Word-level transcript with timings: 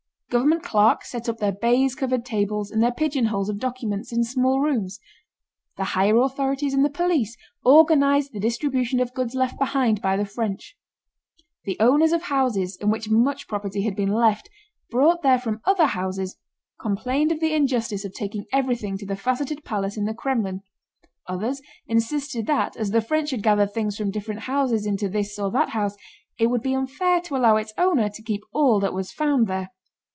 Government 0.31 0.63
clerks 0.63 1.11
set 1.11 1.27
up 1.27 1.39
their 1.39 1.51
baize 1.51 1.93
covered 1.93 2.23
tables 2.23 2.71
and 2.71 2.81
their 2.81 2.93
pigeonholes 2.93 3.49
of 3.49 3.59
documents 3.59 4.13
in 4.13 4.23
small 4.23 4.61
rooms. 4.61 4.97
The 5.75 5.83
higher 5.91 6.15
authorities 6.21 6.73
and 6.73 6.85
the 6.85 6.89
police 6.89 7.35
organized 7.65 8.31
the 8.31 8.39
distribution 8.39 9.01
of 9.01 9.13
goods 9.13 9.35
left 9.35 9.59
behind 9.59 10.01
by 10.01 10.15
the 10.15 10.23
French. 10.23 10.77
The 11.65 11.75
owners 11.81 12.13
of 12.13 12.21
houses 12.23 12.77
in 12.77 12.89
which 12.89 13.09
much 13.09 13.49
property 13.49 13.81
had 13.83 13.93
been 13.93 14.13
left, 14.13 14.49
brought 14.89 15.21
there 15.21 15.37
from 15.37 15.59
other 15.65 15.87
houses, 15.87 16.37
complained 16.79 17.33
of 17.33 17.41
the 17.41 17.53
injustice 17.53 18.05
of 18.05 18.13
taking 18.13 18.45
everything 18.53 18.97
to 18.99 19.05
the 19.05 19.17
Faceted 19.17 19.65
Palace 19.65 19.97
in 19.97 20.05
the 20.05 20.13
Krémlin; 20.13 20.61
others 21.27 21.61
insisted 21.87 22.47
that 22.47 22.77
as 22.77 22.91
the 22.91 23.01
French 23.01 23.31
had 23.31 23.43
gathered 23.43 23.73
things 23.73 23.97
from 23.97 24.11
different 24.11 24.39
houses 24.43 24.85
into 24.85 25.09
this 25.09 25.37
or 25.37 25.51
that 25.51 25.71
house, 25.71 25.97
it 26.39 26.47
would 26.47 26.61
be 26.61 26.73
unfair 26.73 27.19
to 27.19 27.35
allow 27.35 27.57
its 27.57 27.73
owner 27.77 28.07
to 28.07 28.23
keep 28.23 28.43
all 28.53 28.79
that 28.79 28.93
was 28.93 29.11
found 29.11 29.47
there. 29.47 29.71